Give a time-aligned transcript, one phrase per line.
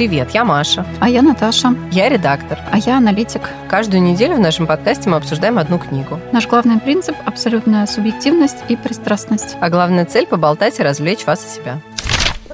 [0.00, 0.86] Привет, я Маша.
[0.98, 1.74] А я Наташа.
[1.92, 2.58] Я редактор.
[2.72, 3.50] А я аналитик.
[3.68, 6.18] Каждую неделю в нашем подкасте мы обсуждаем одну книгу.
[6.32, 9.58] Наш главный принцип– абсолютная субъективность и пристрастность.
[9.60, 11.82] А главная цель– поболтать и развлечь вас и себя.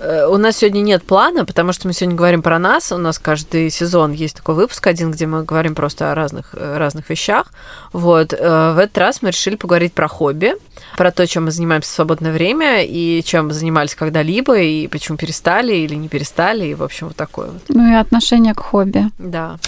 [0.00, 2.92] Э, у нас сегодня нет плана, потому что мы сегодня говорим про нас.
[2.92, 6.76] У нас каждый сезон есть такой выпуск один, где мы говорим просто о разных, э,
[6.76, 7.52] разных вещах.
[7.92, 8.32] Вот.
[8.32, 10.54] Э, в этот раз мы решили поговорить про хобби,
[10.96, 15.16] про то, чем мы занимаемся в свободное время, и чем мы занимались когда-либо, и почему
[15.16, 17.62] перестали или не перестали, и, в общем, вот такое вот.
[17.68, 19.06] Ну и отношение к хобби.
[19.18, 19.58] Да.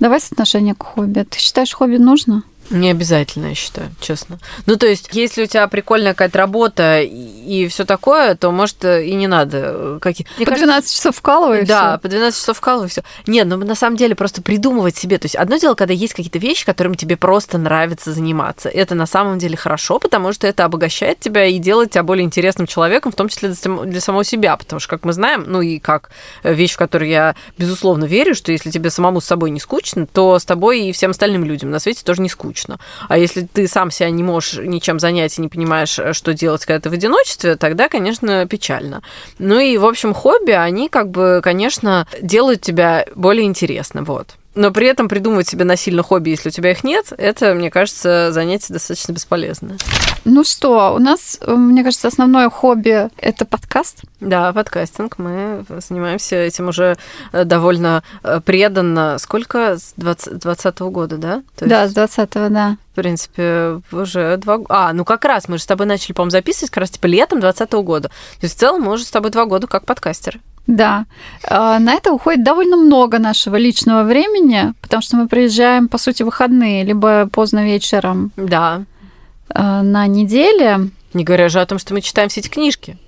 [0.00, 1.24] Давай с отношения к хобби.
[1.24, 2.42] Ты считаешь, хобби нужно?
[2.70, 4.38] Не обязательно, я считаю, честно.
[4.66, 7.02] Ну, то есть, если у тебя прикольная какая-то работа
[7.48, 9.98] и, все такое, то, может, и не надо.
[10.00, 10.26] Какие...
[10.36, 12.00] Мне по 12 кажется, часов вкалывай, Да, всё.
[12.00, 13.02] по 12 часов вкалывай, все.
[13.26, 15.18] Нет, ну, на самом деле, просто придумывать себе.
[15.18, 18.68] То есть, одно дело, когда есть какие-то вещи, которыми тебе просто нравится заниматься.
[18.68, 22.66] Это на самом деле хорошо, потому что это обогащает тебя и делает тебя более интересным
[22.66, 24.56] человеком, в том числе для самого себя.
[24.56, 26.10] Потому что, как мы знаем, ну, и как
[26.44, 30.38] вещь, в которую я, безусловно, верю, что если тебе самому с собой не скучно, то
[30.38, 32.78] с тобой и всем остальным людям на свете тоже не скучно.
[33.08, 36.64] А если ты сам себя не можешь ничем занять и не понимаешь, э, что делать,
[36.66, 39.02] когда ты в одиночестве, тогда, конечно, печально.
[39.38, 44.72] Ну и, в общем, хобби, они как бы, конечно, делают тебя более интересным, вот но
[44.72, 48.72] при этом придумывать себе насильно хобби, если у тебя их нет, это, мне кажется, занятие
[48.72, 49.78] достаточно бесполезное.
[50.24, 54.02] Ну что, у нас, мне кажется, основное хобби– это подкаст.
[54.20, 55.16] Да, подкастинг.
[55.18, 56.96] Мы занимаемся этим уже
[57.32, 59.16] э, довольно э, преданно.
[59.18, 59.78] Сколько?
[59.78, 61.42] С 2020 года, да?
[61.56, 62.76] То да, с 20 да.
[62.92, 64.68] В принципе, уже два года.
[64.70, 67.38] А, ну как раз, мы же с тобой начали, по-моему, записывать как раз типа летом
[67.38, 68.08] 2020 года.
[68.08, 70.40] То есть в целом мы уже с тобой два года как подкастеры.
[70.68, 71.06] Да.
[71.44, 76.22] А, на это уходит довольно много нашего личного времени, потому что мы приезжаем, по сути,
[76.22, 78.30] в выходные, либо поздно вечером.
[78.36, 78.84] Да.
[79.48, 80.90] А, на неделе.
[81.14, 82.98] Не говоря же о том, что мы читаем все эти книжки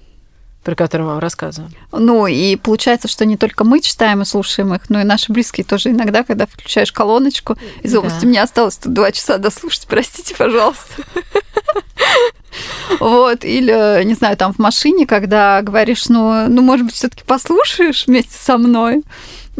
[0.64, 1.72] про которые вам рассказываем.
[1.92, 5.64] Ну, и получается, что не только мы читаем и слушаем их, но и наши близкие
[5.64, 8.26] тоже иногда, когда включаешь колоночку из области, да.
[8.26, 11.02] мне осталось тут два часа дослушать, простите, пожалуйста.
[12.98, 17.22] Вот, или, не знаю, там в машине, когда говоришь, ну, ну может быть, все таки
[17.24, 19.04] послушаешь вместе со мной.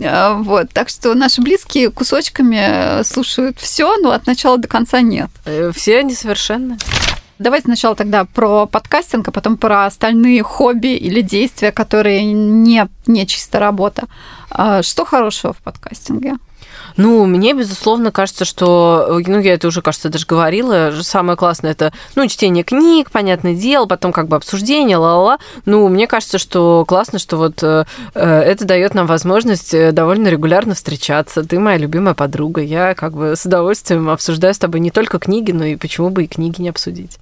[0.04, 5.30] А, вот, так что наши близкие кусочками слушают все, но от начала до конца нет.
[5.44, 6.78] Э, все несовершенны.
[7.40, 13.26] Давайте сначала тогда про подкастинг, а потом про остальные хобби или действия, которые не, не
[13.26, 14.08] чисто работа.
[14.50, 16.34] А, что хорошего в подкастинге?
[16.98, 21.94] Ну, мне, безусловно, кажется, что, ну, я это уже, кажется, даже говорила, самое классное это,
[22.14, 25.38] ну, чтение книг, понятное дело, потом как бы обсуждение, ла-ла-ла.
[25.64, 30.74] Ну, мне кажется, что классно, что вот э, это дает нам возможность э, довольно регулярно
[30.74, 31.42] встречаться.
[31.42, 32.60] Ты моя любимая подруга.
[32.60, 36.24] Я как бы с удовольствием обсуждаю с тобой не только книги, но и почему бы
[36.24, 37.18] и книги не обсудить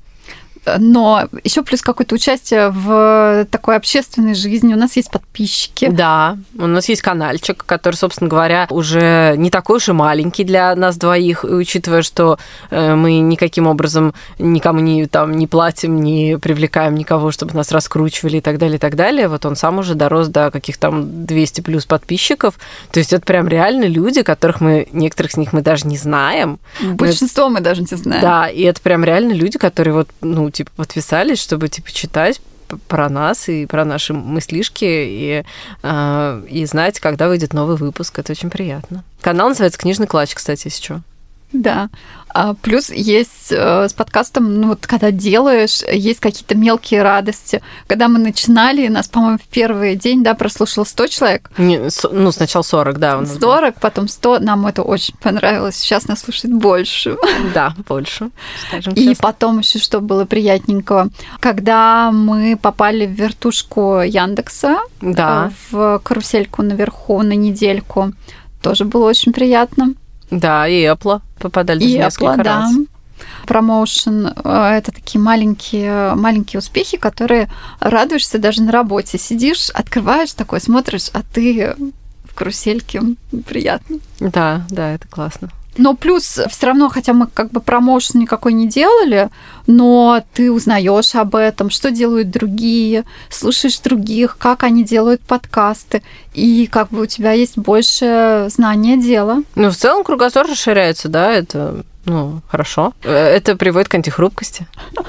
[0.78, 4.74] но еще плюс какое-то участие в такой общественной жизни.
[4.74, 5.88] У нас есть подписчики.
[5.90, 10.74] Да, у нас есть каналчик, который, собственно говоря, уже не такой уж и маленький для
[10.74, 12.38] нас двоих, учитывая, что
[12.70, 18.38] э, мы никаким образом никому не, там, не платим, не привлекаем никого, чтобы нас раскручивали
[18.38, 19.28] и так далее, и так далее.
[19.28, 22.54] Вот он сам уже дорос до каких-то там 200 плюс подписчиков.
[22.90, 26.58] То есть это прям реально люди, которых мы, некоторых с них мы даже не знаем.
[26.82, 28.22] Большинство мы даже не знаем.
[28.22, 32.40] Да, и это прям реально люди, которые вот, ну, типа, подписались, чтобы, типа, читать
[32.88, 35.44] про нас и про наши мыслишки и,
[35.82, 38.18] э, и знать, когда выйдет новый выпуск.
[38.18, 39.04] Это очень приятно.
[39.20, 41.00] Канал называется «Книжный клатч», кстати, если что.
[41.52, 41.88] Да.
[42.30, 47.62] А плюс есть э, с подкастом, ну вот когда делаешь, есть какие-то мелкие радости.
[47.86, 51.50] Когда мы начинали, нас, по-моему, в первый день, да, прослушало 100 человек.
[51.56, 51.80] Не,
[52.12, 53.24] ну, сначала 40, да.
[53.24, 53.80] 40, был.
[53.80, 54.40] потом 100.
[54.40, 55.76] Нам это очень понравилось.
[55.76, 57.16] Сейчас нас слушает больше.
[57.54, 58.30] Да, больше.
[58.94, 61.08] И потом еще что было приятненького.
[61.40, 65.50] Когда мы попали в вертушку Яндекса, да.
[65.50, 68.12] Э, в карусельку наверху на недельку,
[68.60, 69.94] тоже было очень приятно.
[70.30, 72.72] Да, и Apple попадали и несколько Apple, раз.
[73.46, 74.32] Промоушен э,–
[74.78, 77.50] это такие маленькие, маленькие успехи, которые
[77.80, 79.18] радуешься даже на работе.
[79.18, 81.74] Сидишь, открываешь такой, смотришь, а ты
[82.24, 83.02] в карусельке.
[83.46, 83.98] Приятно.
[84.20, 85.50] Да, да, это классно.
[85.78, 89.30] Но плюс все равно, хотя мы как бы промоушен никакой не делали,
[89.66, 96.02] но ты узнаешь об этом, что делают другие, слушаешь других, как они делают подкасты,
[96.34, 99.42] и как бы у тебя есть больше знания дела.
[99.54, 102.94] Ну, в целом кругозор расширяется, да, это ну, хорошо.
[103.02, 104.66] Это приводит к антихрупкости.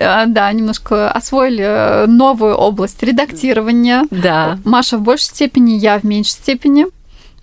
[0.00, 4.04] А, да, немножко освоили новую область редактирования.
[4.12, 4.58] Да.
[4.64, 6.86] Маша в большей степени, я в меньшей степени.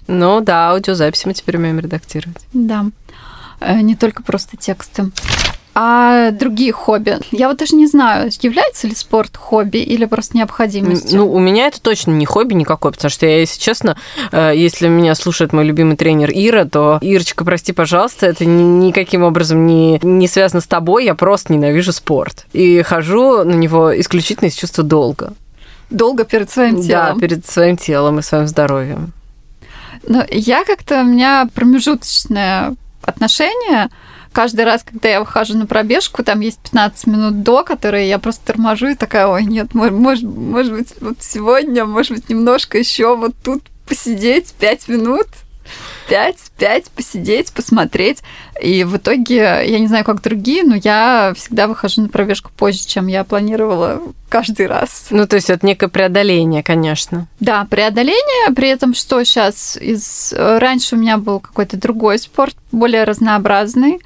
[0.10, 2.42] Ну да, аудиозаписи мы теперь умеем редактировать.
[2.52, 2.88] Да.
[3.60, 5.12] Э, не только просто тексты.
[5.76, 7.20] А другие хобби?
[7.32, 11.20] Я вот даже не знаю, является ли спорт хобби или просто необходимостью.
[11.20, 13.96] Ну, у меня это точно не хобби никакое, потому что я, если честно,
[14.32, 19.68] э, если меня слушает мой любимый тренер Ира, то, Ирочка, прости, пожалуйста, это никаким образом
[19.68, 22.48] не, не связано с тобой, я просто ненавижу спорт.
[22.52, 25.34] И хожу на него исключительно из чувства долга.
[25.92, 27.14] Долго перед своим телом?
[27.14, 29.14] Да, перед своим телом и своим здоровьем.
[30.08, 33.90] Но я как-то, у меня промежуточное отношение.
[34.32, 38.46] Каждый раз, когда я выхожу на пробежку, там есть 15 минут до, которые я просто
[38.46, 43.34] торможу и такая, ой, нет, может, может быть, вот сегодня, может быть, немножко еще вот
[43.44, 45.28] тут посидеть 5 минут,
[46.10, 48.22] 5-5 посидеть, посмотреть.
[48.62, 52.86] И в итоге, я не знаю, как другие, но я всегда выхожу на пробежку позже,
[52.86, 55.08] чем я планировала каждый раз.
[55.10, 57.28] Ну, то есть это некое преодоление, конечно.
[57.40, 60.34] Да, преодоление, при этом что сейчас из...
[60.36, 64.00] Раньше у меня был какой-то другой спорт, более разнообразный.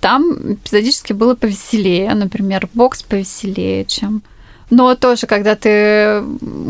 [0.00, 4.22] Там эпизодически было повеселее, например, бокс повеселее, чем
[4.70, 6.24] но тоже, когда ты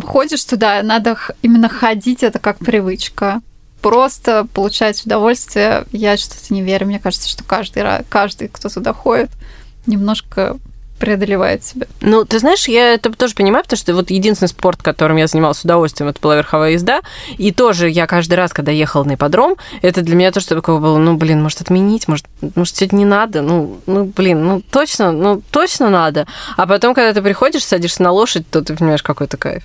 [0.05, 3.41] ходишь туда, надо именно ходить, это как привычка
[3.87, 6.87] просто получать удовольствие, я что-то не верю.
[6.87, 9.31] Мне кажется, что каждый, каждый, кто туда ходит,
[9.87, 10.57] немножко
[10.99, 11.87] преодолевает себя.
[12.01, 15.59] Ну, ты знаешь, я это тоже понимаю, потому что вот единственный спорт, которым я занималась
[15.59, 17.01] с удовольствием, это была верховая езда.
[17.39, 20.99] И тоже я каждый раз, когда ехала на ипподром, это для меня тоже такое было,
[20.99, 25.43] ну, блин, может, отменить, может, может, сегодня не надо, ну, ну, блин, ну, точно, ну,
[25.53, 26.27] точно надо.
[26.57, 29.63] А потом, когда ты приходишь, садишься на лошадь, то ты понимаешь, какой то кайф.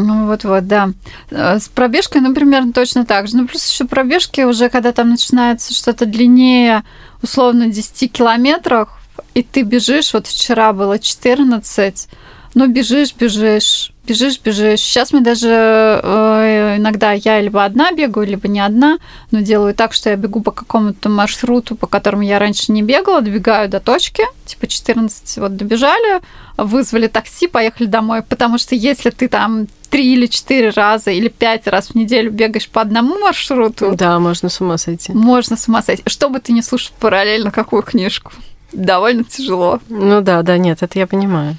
[0.00, 0.90] Ну вот-вот, да.
[1.30, 3.36] Э, с пробежкой, ну, примерно точно так же.
[3.36, 6.84] Ну, плюс еще пробежки уже, когда там начинается что-то длиннее,
[7.20, 8.88] условно, 10 километров,
[9.34, 12.08] и ты бежишь, вот вчера было 14,
[12.54, 14.80] ну, бежишь, бежишь, бежишь, бежишь.
[14.80, 18.98] Сейчас мы даже э, иногда я либо одна бегаю, либо не одна,
[19.32, 23.20] но делаю так, что я бегу по какому-то маршруту, по которому я раньше не бегала,
[23.20, 26.20] добегаю до точки, типа 14, вот добежали,
[26.56, 31.66] вызвали такси, поехали домой, потому что если ты там три или четыре раза или пять
[31.66, 33.94] раз в неделю бегаешь по одному маршруту...
[33.94, 35.12] Да, можно с ума сойти.
[35.12, 36.02] Можно с ума сойти.
[36.06, 38.32] Что бы ты не слушал параллельно какую книжку?
[38.72, 39.80] Довольно тяжело.
[39.88, 41.56] Ну да, да, нет, это я понимаю.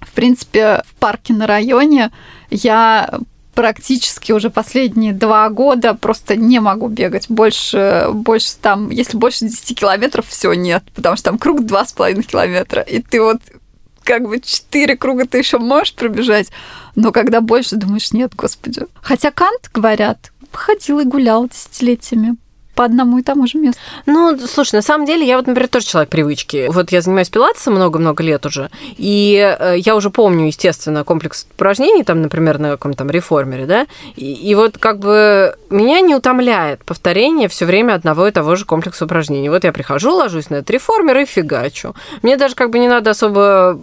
[0.00, 2.10] В принципе, в парке на районе
[2.50, 3.18] я
[3.54, 9.78] практически уже последние два года просто не могу бегать больше, больше там, если больше 10
[9.78, 13.38] километров, все нет, потому что там круг 2,5 километра, и ты вот
[14.04, 16.50] как бы 4 круга ты еще можешь пробежать,
[16.94, 18.82] но когда больше, думаешь, нет, господи.
[19.02, 22.36] Хотя Кант, говорят, ходил и гулял десятилетиями
[22.74, 23.80] по одному и тому же месту.
[24.06, 26.68] Ну, слушай, на самом деле, я вот, например, тоже человек привычки.
[26.70, 32.04] Вот я занимаюсь пилатесом много-много лет уже, и э, я уже помню, естественно, комплекс упражнений,
[32.04, 33.86] там, например, на каком-то там реформере, да,
[34.16, 38.64] и, и вот как бы меня не утомляет повторение все время одного и того же
[38.64, 39.48] комплекса упражнений.
[39.48, 41.94] Вот я прихожу, ложусь на этот реформер и фигачу.
[42.22, 43.78] Мне даже как бы не надо особо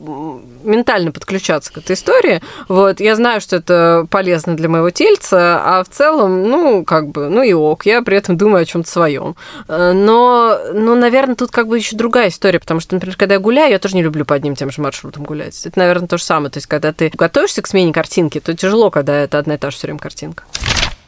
[0.64, 2.42] ментально подключаться к этой истории.
[2.68, 7.30] Вот, я знаю, что это полезно для моего тельца, а в целом, ну, как бы,
[7.30, 9.36] ну и ок, я при этом думаю о чем-то своем.
[9.68, 13.40] Э, но, ну, наверное, тут как бы еще другая история, потому что, например, когда я
[13.40, 15.66] гуляю, я тоже не люблю по одним тем же маршрутам гулять.
[15.66, 16.50] Это, наверное, то же самое.
[16.52, 19.72] То есть, когда ты готовишься к смене картинки, то тяжело, когда это одна и та
[19.72, 20.44] же все время картинка.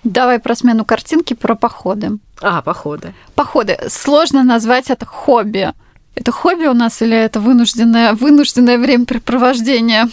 [0.04, 2.18] Давай про смену картинки, про походы.
[2.42, 3.14] А, походы.
[3.36, 3.78] Походы.
[3.88, 5.72] Сложно назвать это хобби.
[6.16, 10.08] Это хобби у нас или это вынужденное, вынужденное времяпрепровождение?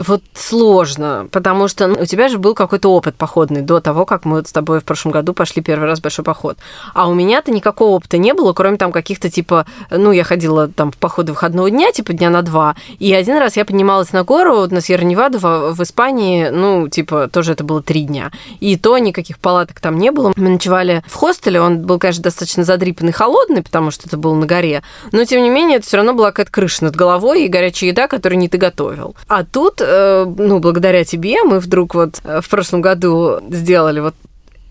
[0.00, 4.24] Вот сложно, потому что ну, у тебя же был какой-то опыт походный до того, как
[4.24, 6.56] мы вот с тобой в прошлом году пошли первый раз в большой поход.
[6.94, 10.90] А у меня-то никакого опыта не было, кроме там каких-то типа, ну, я ходила там
[10.90, 14.66] в походы выходного дня, типа дня на два, и один раз я поднималась на гору
[14.70, 18.30] на Сьерра-Неваду в, в Испании, ну, типа, тоже это было три дня.
[18.58, 20.32] И то никаких палаток там не было.
[20.34, 24.46] Мы ночевали в хостеле, он был, конечно, достаточно задрипанный, холодный, потому что это было на
[24.46, 24.82] горе,
[25.12, 28.08] но, тем не менее, это все равно была какая-то крыша над головой и горячая еда,
[28.08, 29.14] которую не ты готовил.
[29.28, 29.89] А тут Э,
[30.36, 34.14] ну, благодаря тебе мы вдруг вот э, в прошлом году сделали вот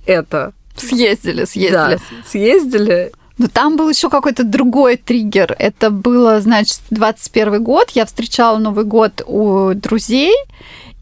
[0.05, 0.53] это.
[0.75, 1.71] Съездили, съездили.
[1.71, 3.11] Да, съездили.
[3.37, 5.55] Но там был еще какой-то другой триггер.
[5.57, 7.91] Это было, значит, 21 год.
[7.91, 10.35] Я встречала Новый год у друзей,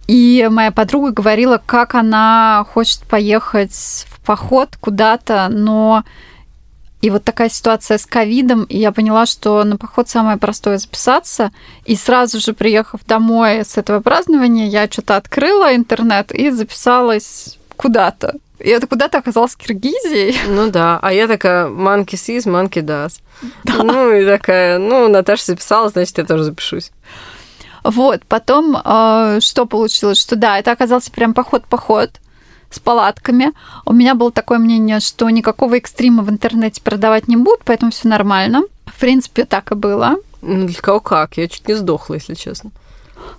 [0.08, 6.04] и моя подруга говорила, как она хочет поехать в поход куда-то, но
[7.02, 11.52] и вот такая ситуация с ковидом, и я поняла, что на поход самое простое записаться.
[11.86, 18.36] И сразу же, приехав домой с этого празднования, я что-то открыла интернет и записалась куда-то.
[18.60, 20.36] И это куда-то оказалось Киргизией.
[20.48, 23.20] Ну да, а я такая, sees, monkey does.
[23.64, 23.84] Да.
[23.84, 26.92] Ну и такая, ну, Наташа записала, значит, я тоже запишусь.
[27.84, 30.20] Вот, потом э, что получилось?
[30.20, 32.10] Что да, это оказался прям поход-поход
[32.70, 33.54] с палатками.
[33.86, 38.08] У меня было такое мнение, что никакого экстрима в интернете продавать не будут, поэтому все
[38.08, 38.64] нормально.
[38.86, 40.16] В принципе, так и было.
[40.42, 41.38] Ну, для кого как?
[41.38, 42.72] Я чуть не сдохла, если честно.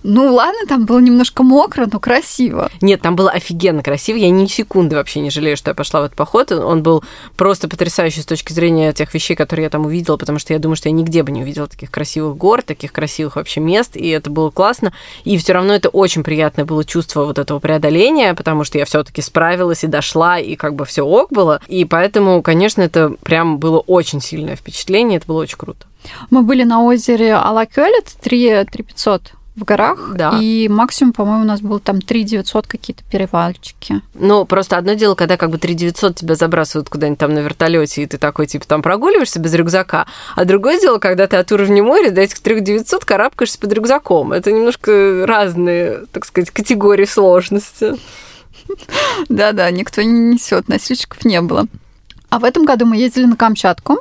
[0.03, 2.69] Ну ладно, там было немножко мокро, но красиво.
[2.81, 4.17] Нет, там было офигенно красиво.
[4.17, 6.51] Я ни секунды вообще не жалею, что я пошла в этот поход.
[6.51, 7.03] Он был
[7.35, 10.75] просто потрясающий с точки зрения тех вещей, которые я там увидела, потому что я думаю,
[10.75, 14.29] что я нигде бы не увидела таких красивых гор, таких красивых вообще мест, и это
[14.29, 14.93] было классно.
[15.23, 19.21] И все равно это очень приятное было чувство вот этого преодоления, потому что я все-таки
[19.21, 21.61] справилась и дошла, и как бы все ок было.
[21.67, 25.85] И поэтому, конечно, это прям было очень сильное впечатление, это было очень круто.
[26.29, 30.13] Мы были на озере Алакёлет, 3 3500 в горах.
[30.15, 30.37] Да.
[30.41, 34.01] И максимум, по-моему, у нас был там 3 900 какие-то перевальчики.
[34.13, 38.03] Ну, просто одно дело, когда как бы 3 900 тебя забрасывают куда-нибудь там на вертолете,
[38.03, 40.07] и ты такой, типа, там прогуливаешься без рюкзака.
[40.35, 44.31] А другое дело, когда ты от уровня моря до этих 3 900 карабкаешься под рюкзаком.
[44.33, 47.95] Это немножко разные, так сказать, категории сложности.
[49.29, 51.67] Да-да, никто не несет, носильщиков не было.
[52.29, 53.99] А в этом году мы ездили на Камчатку.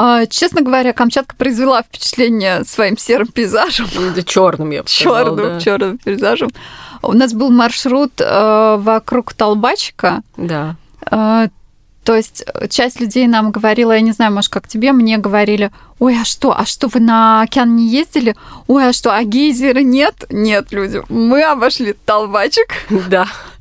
[0.00, 5.36] А, Честно говоря, Камчатка произвела впечатление своим серым пейзажем, Да черным, я бы сказала, черным,
[5.36, 5.60] да.
[5.60, 6.50] черным пейзажем.
[7.02, 10.22] У нас был маршрут э, вокруг Толбачика.
[10.36, 10.76] Да.
[11.10, 11.48] Э,
[12.04, 15.72] То есть э, часть людей нам говорила, я не знаю, может, как тебе, мне говорили,
[15.98, 18.36] ой, а что, а что, вы на океан не ездили?
[18.68, 20.14] Ой, а что, а гейзера нет?
[20.30, 22.68] Нет, люди, мы обошли Толбачик.
[23.08, 23.26] Да.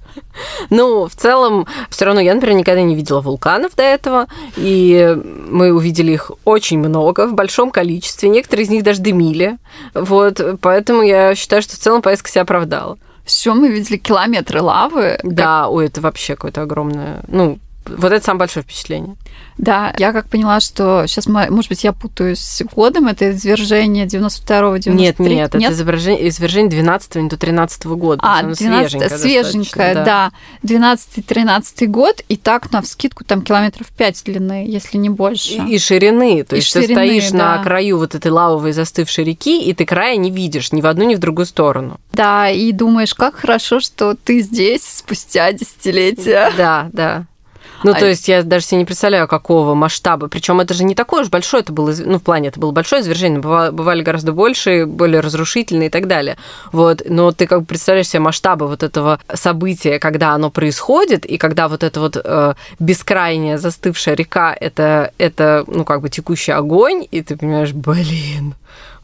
[0.69, 5.17] Ну, в целом, все равно я, например, никогда не видела вулканов до этого, и
[5.49, 8.29] мы увидели их очень много, в большом количестве.
[8.29, 9.57] Некоторые из них даже дымили.
[9.93, 12.97] Вот, поэтому я считаю, что в целом поездка себя оправдала.
[13.25, 15.19] Все, мы видели километры лавы.
[15.21, 17.21] Да, ой, это вообще какое-то огромное...
[17.27, 19.15] Ну, вот это самое большое впечатление.
[19.57, 24.77] Да, я как поняла, что сейчас, может быть, я путаюсь с годом, это извержение 92-го,
[24.77, 28.21] 93 Нет, нет, это извержение, извержение 12 не до 13 года.
[28.23, 30.31] А, Оно 12 свеженькое свеженькое, достаточно,
[30.63, 30.95] да.
[30.95, 35.53] 12-13 год, и так на вскидку там километров 5 длины, если не больше.
[35.53, 36.43] И, и ширины.
[36.43, 37.63] То И есть ты ширины, стоишь на да.
[37.63, 41.15] краю вот этой лавовой застывшей реки, и ты края не видишь ни в одну, ни
[41.15, 41.99] в другую сторону.
[42.13, 46.51] Да, и думаешь, как хорошо, что ты здесь спустя десятилетия.
[46.57, 47.25] Да, да.
[47.83, 50.27] Ну, А- то есть я даже себе не представляю, какого масштаба.
[50.27, 53.01] Причем это же не такое уж большое, это было, ну, в плане, это было большое
[53.01, 56.37] извержение, быва- бывали гораздо больше, более разрушительные и так далее.
[56.71, 61.37] Вот, но ты как бы представляешь себе масштабы вот этого события, когда оно происходит, и
[61.37, 67.05] когда вот эта вот э, бескрайняя застывшая река, это, это, ну, как бы текущий огонь,
[67.11, 68.55] и ты понимаешь, блин,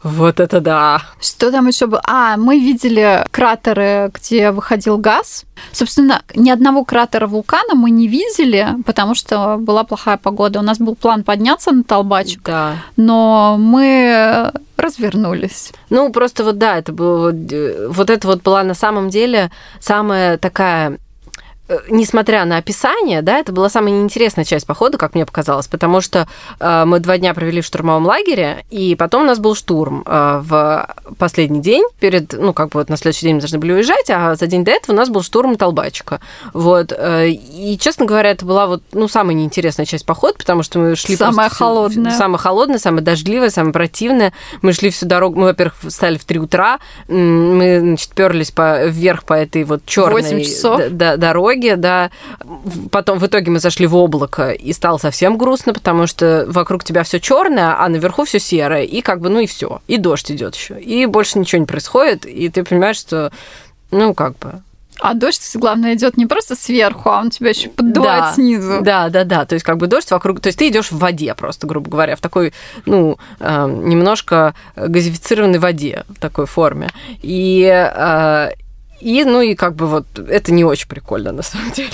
[0.02, 1.02] вот это да.
[1.18, 2.02] Что там еще было?
[2.06, 5.44] А, мы видели кратеры, где выходил газ.
[5.72, 10.58] Собственно, ни одного кратера вулкана мы не видели, потому что была плохая погода.
[10.58, 12.76] У нас был план подняться на Толбачик, Да.
[12.96, 15.72] но мы развернулись.
[15.90, 20.36] Ну, просто вот да, это было вот, э, это вот была на самом деле самая
[20.38, 20.98] такая
[21.88, 26.28] несмотря на описание, да, это была самая неинтересная часть похода, как мне показалось, потому что
[26.60, 30.40] э, мы два дня провели в штурмовом лагере, и потом у нас был штурм э,
[30.42, 34.10] в последний день, перед, ну, как бы вот на следующий день мы должны были уезжать,
[34.10, 36.20] а за день до этого у нас был штурм Толбачика.
[36.52, 36.92] Вот.
[36.92, 40.96] э, и, честно говоря, это была вот, ну, самая неинтересная часть похода, потому что мы
[40.96, 42.12] шли Самая просто холодная.
[42.12, 44.34] Самая холодная, самая дождливая, самая противная.
[44.60, 46.78] Мы шли всю дорогу, мы, во-первых, встали в 3 утра,
[47.08, 50.80] мы, значит, перлись по, вверх по этой вот черной часов.
[51.54, 52.10] Дороге, да.
[52.90, 57.02] Потом в итоге мы зашли в облако, и стало совсем грустно, потому что вокруг тебя
[57.02, 59.80] все черное, а наверху все серое, и как бы, ну и все.
[59.86, 60.80] И дождь идет еще.
[60.80, 63.32] И больше ничего не происходит, и ты понимаешь, что,
[63.90, 64.60] ну, как бы,
[65.00, 68.80] А дождь, главное, идет не просто сверху, а он тебя еще поддувает Да, снизу.
[68.80, 69.44] Да, да, да.
[69.44, 72.14] То есть как бы дождь вокруг, то есть ты идешь в воде просто, грубо говоря,
[72.14, 72.52] в такой,
[72.86, 76.90] ну, э, немножко газифицированной воде в такой форме.
[77.22, 78.50] И э,
[79.00, 81.90] и, ну, и как бы вот это не очень прикольно, на самом деле.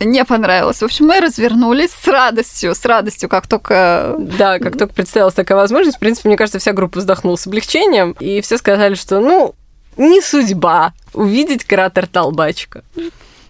[0.00, 0.80] Не понравилось.
[0.80, 4.16] В общем, мы развернулись с радостью, с радостью, как только...
[4.18, 8.12] Да, как только представилась такая возможность, в принципе, мне кажется, вся группа вздохнула с облегчением,
[8.20, 9.54] и все сказали, что, ну,
[9.96, 12.84] не судьба увидеть кратер Толбачка.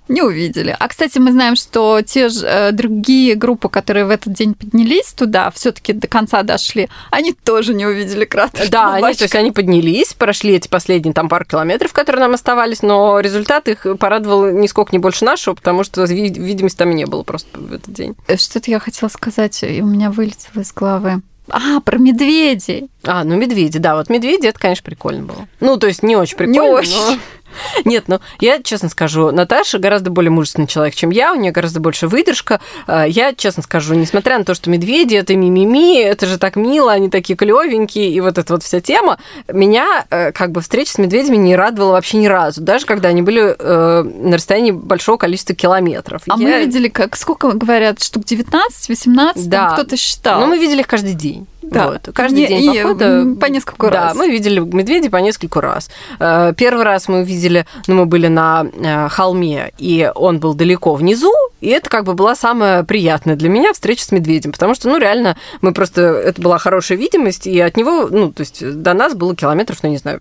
[0.09, 0.77] Не увидели.
[0.79, 5.13] А, кстати, мы знаем, что те же э, другие группы, которые в этот день поднялись
[5.13, 8.69] туда, все таки до конца дошли, они тоже не увидели кратер.
[8.69, 12.83] Да, они, то есть они поднялись, прошли эти последние там пару километров, которые нам оставались,
[12.83, 17.23] но результат их порадовал нисколько не больше нашего, потому что ви- видимости там не было
[17.23, 18.15] просто в этот день.
[18.27, 21.23] Э, Что-то я хотела сказать, и у меня вылетело из головы.
[21.49, 22.89] А, про медведей.
[23.07, 25.47] А, ну медведи, да, вот медведи, это, конечно, прикольно было.
[25.61, 26.93] Ну, то есть не очень прикольно, Не очень.
[26.97, 27.19] но-
[27.85, 31.79] Нет, ну, я честно скажу, Наташа гораздо более мужественный человек, чем я, у нее гораздо
[31.79, 32.61] больше выдержка.
[32.89, 36.91] А, Я, честно скажу, несмотря на то, что медведи это мимими, это же так мило,
[36.91, 39.19] они такие клевенькие, и вот эта вот вся тема,
[39.53, 43.23] меня э, как бы встреча с медведями не радовала вообще ни разу, даже когда они
[43.23, 46.23] были э, на расстоянии большого количества километров.
[46.27, 49.71] А Я- мы видели, как сколько говорят, штук 19, 18, Да.
[49.75, 50.41] кто-то считал.
[50.41, 51.47] Ну, мы видели их каждый день.
[51.71, 51.89] Да.
[51.89, 52.09] Вот.
[52.15, 53.27] Каждый Не- день похода.
[53.41, 54.17] по нескольку да, раз.
[54.17, 55.91] мы видели медведей по нескольку раз.
[56.19, 60.95] Э, Первый раз мы увидели, ну, мы были на э, холме, и он был далеко
[60.95, 64.89] внизу, и это как бы была самая приятная для меня встреча с медведем, потому что,
[64.89, 66.03] ну, реально, мы просто...
[66.03, 69.89] Это была хорошая видимость, и от него, ну, то есть до нас было километров, ну,
[69.91, 70.21] не знаю,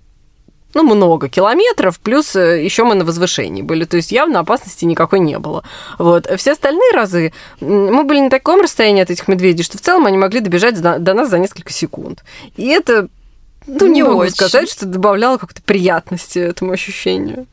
[0.74, 5.38] ну, много километров, плюс еще мы на возвышении были, то есть явно опасности никакой не
[5.40, 5.64] было.
[6.00, 6.28] Вот.
[6.38, 10.18] Все остальные разы мы были на таком расстоянии от этих медведей, что в целом они
[10.18, 12.24] могли добежать до, нас за несколько секунд.
[12.58, 13.08] И это,
[13.68, 14.34] ну, не, Не могу очень.
[14.34, 17.46] сказать, что добавляло какой-то приятности этому ощущению.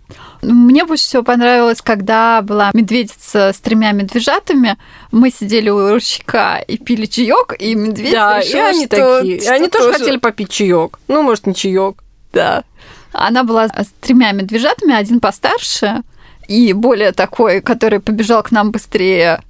[0.42, 4.76] Ну, Мне больше всего понравилось, когда была медведица с тремя медвежатами.
[5.12, 9.36] Мы сидели у ручейка и пили чаек, и медведь да, и решил, они что- такие.
[9.36, 10.98] И что они тоже хотели попить чаек.
[11.08, 12.02] Ну, может, не чаек.
[12.32, 12.64] Да.
[13.12, 16.02] Она была с тремя медвежатами, один постарше
[16.46, 19.40] и более такой, который побежал к нам быстрее.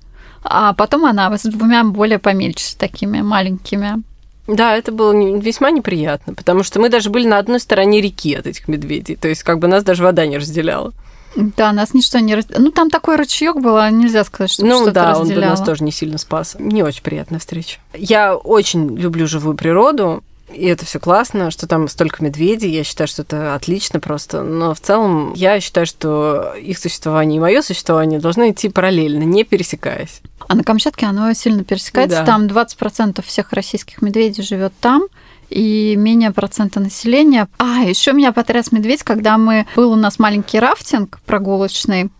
[0.43, 4.03] А потом она с двумя более помельче, такими маленькими.
[4.47, 8.47] Да, это было весьма неприятно, потому что мы даже были на одной стороне реки от
[8.47, 9.17] этих медведей.
[9.17, 10.93] То есть, как бы нас даже вода не разделяла.
[11.37, 12.47] Да, нас ничто не раз...
[12.49, 15.51] Ну, там такой ручеек был, а нельзя сказать, что Ну что-то да, он бы разделяло.
[15.51, 16.57] нас тоже не сильно спас.
[16.59, 17.79] Не очень приятная встреча.
[17.95, 22.71] Я очень люблю живую природу, и это все классно, что там столько медведей.
[22.71, 24.43] Я считаю, что это отлично просто.
[24.43, 29.45] Но в целом я считаю, что их существование и мое существование должны идти параллельно, не
[29.45, 30.21] пересекаясь.
[30.49, 32.21] А на Камчатке оно сильно пересекается.
[32.21, 32.27] Да.
[32.27, 35.05] Там 20% всех российских медведей живет там,
[35.49, 37.49] и менее процента населения.
[37.59, 42.11] А, еще меня потряс медведь, когда мы был у нас маленький рафтинг прогулочный,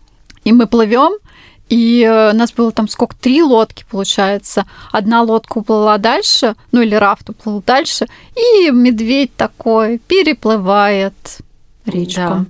[0.43, 1.13] и мы плывем,
[1.71, 4.65] и э, у нас было там сколько, три лодки, получается.
[4.91, 11.15] Одна лодка уплыла дальше, ну или рафт уплыл дальше, и медведь такой переплывает
[11.85, 12.21] речку.
[12.21, 12.45] Да.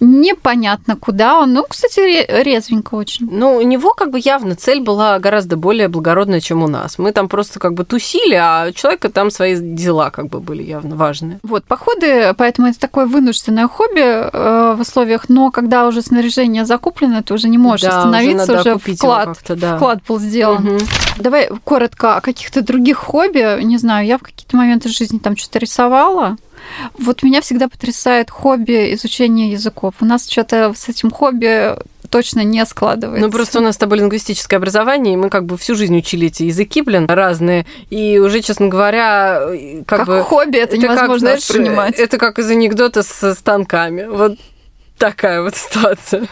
[0.00, 1.52] Непонятно куда он.
[1.52, 3.28] Ну, кстати, ре- резвенько очень.
[3.30, 6.98] Ну, у него как бы явно цель была гораздо более благородная, чем у нас.
[6.98, 10.62] Мы там просто как бы тусили, а у человека там свои дела как бы были
[10.62, 11.38] явно важные.
[11.42, 17.22] Вот, походы, поэтому это такое вынужденное хобби э, в условиях, но когда уже снаряжение закуплено,
[17.22, 19.76] ты уже не можешь Да, уже остановиться, уже, его вклад, да.
[19.76, 20.62] вклад был сделан.
[20.64, 20.78] Мгм.
[21.18, 23.62] Давай коротко о каких-то других хобби.
[23.62, 26.36] Не знаю, я в какие-то моменты жизни там что-то рисовала.
[26.98, 29.94] Вот меня всегда потрясает хобби изучения языков.
[30.00, 31.74] У нас что-то с этим хобби
[32.08, 33.26] точно не складывается.
[33.26, 36.28] Ну, просто у нас с тобой лингвистическое образование, и мы как бы всю жизнь учили
[36.28, 37.66] эти языки, блин, разные.
[37.90, 39.40] И уже, честно говоря,
[39.86, 40.22] как, как бы...
[40.22, 41.98] хобби это, как, невозможно знаешь, воспринимать.
[41.98, 44.04] Это как из анекдота со станками.
[44.04, 44.38] Вот
[44.98, 46.28] такая вот ситуация.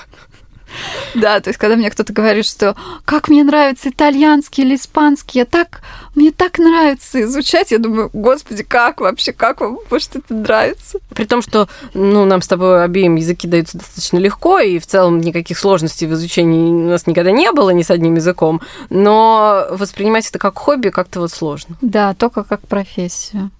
[1.14, 5.44] Да, то есть, когда мне кто-то говорит, что как мне нравится итальянский или испанский, я
[5.44, 5.82] так,
[6.14, 10.98] мне так нравится изучать, я думаю, господи, как вообще, как вам может это нравится?
[11.14, 15.20] При том, что ну, нам с тобой обеим языки даются достаточно легко, и в целом
[15.20, 18.60] никаких сложностей в изучении у нас никогда не было ни с одним языком,
[18.90, 21.76] но воспринимать это как хобби как-то вот сложно.
[21.80, 23.50] Да, только как профессию,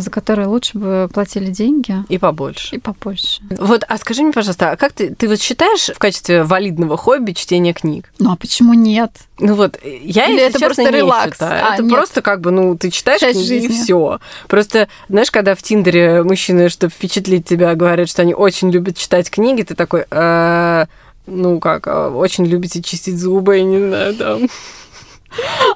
[0.00, 2.76] за которую лучше бы платили деньги И побольше.
[2.76, 3.42] и побольше.
[3.58, 7.32] Вот, а скажи мне, пожалуйста, а как ты, ты вот считаешь в качестве валидного хобби
[7.32, 8.12] чтение книг?
[8.18, 9.10] Ну а почему нет?
[9.38, 11.32] Ну вот, я, Или это честно, просто не релакс?
[11.34, 11.64] считаю.
[11.66, 11.92] А, это нет.
[11.92, 13.82] просто как бы, ну, ты читаешь Часть книги и жизни.
[13.84, 14.18] все.
[14.48, 19.30] Просто, знаешь, когда в Тиндере мужчины, чтобы впечатлить тебя, говорят, что они очень любят читать
[19.30, 20.86] книги, ты такой, «Э,
[21.26, 24.48] ну как, а, очень любите чистить зубы, я не знаю, там.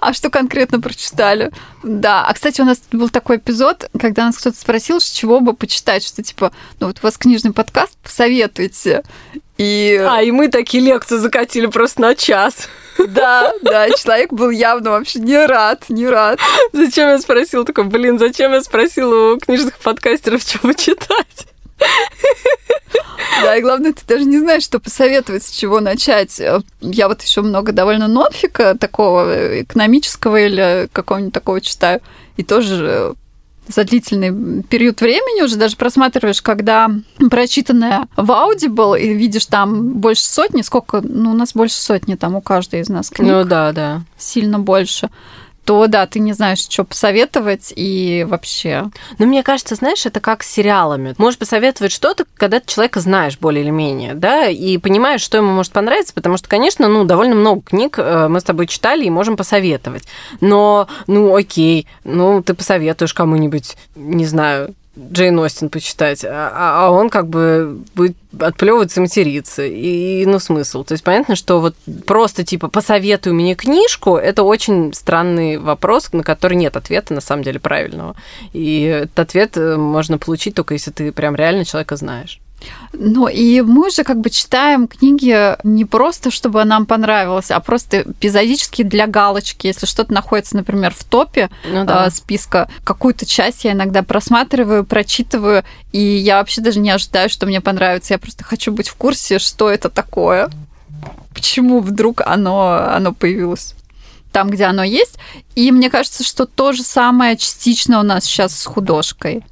[0.00, 1.50] А что конкретно прочитали?
[1.82, 2.24] Да.
[2.26, 6.04] А, кстати, у нас был такой эпизод, когда нас кто-то спросил, с чего бы почитать,
[6.04, 9.02] что типа, ну вот у вас книжный подкаст, посоветуйте.
[9.58, 12.68] И А, и мы такие лекции закатили просто на час.
[12.98, 16.38] да, да, человек был явно вообще не рад, не рад.
[16.72, 17.64] Зачем я спросила?
[17.64, 21.46] Такой, блин, зачем я спросила у книжных подкастеров, что почитать?
[23.42, 26.40] Да, и главное, ты даже не знаешь, что посоветовать, с чего начать.
[26.80, 32.00] Я вот еще много довольно нонфика такого э, экономического или какого-нибудь такого читаю.
[32.36, 33.14] И тоже э,
[33.68, 36.90] за длительный период времени уже даже просматриваешь, когда
[37.30, 42.34] прочитанное в Audible, и видишь там больше сотни, сколько, ну, у нас больше сотни там
[42.34, 44.02] у каждой из нас книг, Ну да, да.
[44.18, 45.08] сильно больше,
[45.70, 48.90] то да, ты не знаешь, что посоветовать и вообще.
[49.20, 51.14] Но мне кажется, знаешь, это как с сериалами.
[51.16, 55.52] Можешь посоветовать что-то, когда ты человека знаешь более или менее, да, и понимаешь, что ему
[55.52, 59.10] может понравиться, потому что, конечно, ну, довольно много книг э, мы с тобой читали и
[59.10, 60.08] можем посоветовать.
[60.40, 64.74] Но, ну, окей, ну, ты посоветуешь кому-нибудь, не знаю,
[65.12, 69.64] Джейн Остин почитать, а, а, а он как бы будет отплевываться и материться.
[69.64, 70.84] И, ну, смысл.
[70.84, 71.74] То есть понятно, что вот
[72.06, 77.42] просто типа посоветуй мне книжку, это очень странный вопрос, на который нет ответа, на самом
[77.42, 78.14] деле, правильного.
[78.52, 82.40] И этот ответ э, можно получить только если ты прям реально человека знаешь.
[82.92, 88.02] Ну и мы же как бы читаем книги не просто, чтобы нам понравилось, а просто
[88.02, 89.68] эпизодически для галочки.
[89.68, 92.06] Если что-то находится, например, в топе ну, да.
[92.06, 97.46] э, списка, какую-то часть я иногда просматриваю, прочитываю, и я вообще даже не ожидаю, что
[97.46, 98.14] мне понравится.
[98.14, 100.50] Я просто хочу быть в курсе, что это такое,
[101.32, 103.74] почему вдруг оно, оно появилось
[104.32, 105.18] там, где оно есть.
[105.54, 109.42] И мне кажется, что то же самое частично у нас сейчас с художкой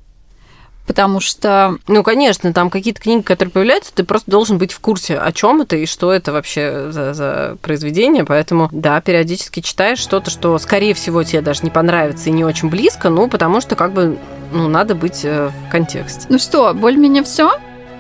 [0.89, 1.77] потому что...
[1.87, 5.61] Ну, конечно, там какие-то книги, которые появляются, ты просто должен быть в курсе, о чем
[5.61, 10.95] это и что это вообще за, за произведение, поэтому, да, периодически читаешь что-то, что, скорее
[10.95, 14.19] всего, тебе даже не понравится и не очень близко, ну, потому что, как бы,
[14.51, 16.27] ну, надо быть э, в контексте.
[16.31, 17.53] Ну что, более-менее все?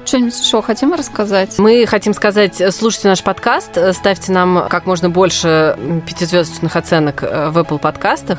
[0.09, 1.59] Что-нибудь еще хотим рассказать?
[1.59, 7.23] Мы хотим сказать, э, слушайте наш подкаст, э, ставьте нам как можно больше пятизвездочных оценок
[7.23, 8.39] э, в Apple подкастах,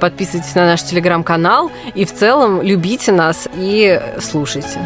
[0.00, 4.80] подписывайтесь на наш телеграм-канал и в целом любите нас и слушайте.